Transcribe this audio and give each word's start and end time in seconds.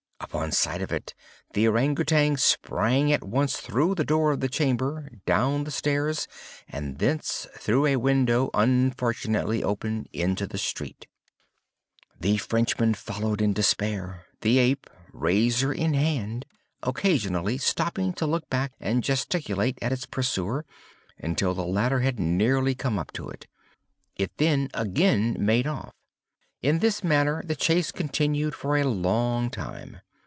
Upon 0.31 0.51
sight 0.53 0.81
of 0.83 0.93
it, 0.93 1.13
the 1.53 1.67
Ourang 1.67 1.95
Outang 1.99 2.37
sprang 2.37 3.11
at 3.11 3.23
once 3.23 3.57
through 3.57 3.95
the 3.95 4.05
door 4.05 4.31
of 4.31 4.39
the 4.39 4.47
chamber, 4.47 5.09
down 5.25 5.63
the 5.65 5.71
stairs, 5.71 6.25
and 6.69 6.99
thence, 6.99 7.47
through 7.57 7.87
a 7.87 7.97
window, 7.97 8.49
unfortunately 8.53 9.61
open, 9.61 10.05
into 10.13 10.47
the 10.47 10.59
street. 10.59 11.07
The 12.17 12.37
Frenchman 12.37 12.93
followed 12.93 13.41
in 13.41 13.51
despair; 13.51 14.25
the 14.39 14.57
ape, 14.59 14.89
razor 15.11 15.73
still 15.73 15.85
in 15.85 15.95
hand, 15.95 16.45
occasionally 16.81 17.57
stopping 17.57 18.13
to 18.13 18.27
look 18.27 18.47
back 18.47 18.71
and 18.79 19.03
gesticulate 19.03 19.79
at 19.81 19.91
its 19.91 20.05
pursuer, 20.05 20.65
until 21.17 21.53
the 21.53 21.65
latter 21.67 21.99
had 22.01 22.19
nearly 22.21 22.73
come 22.75 22.97
up 22.97 23.19
with 23.19 23.33
it. 23.33 23.47
It 24.15 24.31
then 24.37 24.69
again 24.73 25.35
made 25.39 25.67
off. 25.67 25.93
In 26.61 26.79
this 26.79 27.03
manner 27.03 27.43
the 27.43 27.55
chase 27.55 27.91
continued 27.91 28.55
for 28.55 28.77
a 28.77 28.85
long 28.85 29.49
time. 29.49 29.97